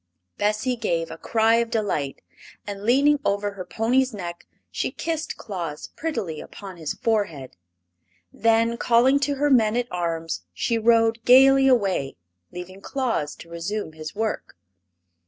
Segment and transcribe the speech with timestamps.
[0.39, 2.23] Bessie gave a cry of delight,
[2.65, 7.55] and leaning over her pony's neck she kissed Claus prettily upon his forehead.
[8.33, 12.15] Then, calling to her men at arms, she rode gaily away,
[12.51, 14.57] leaving Claus to resume his work.